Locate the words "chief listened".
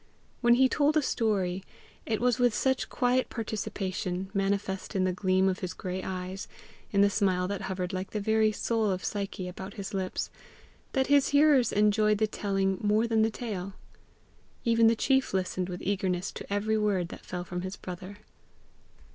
14.95-15.69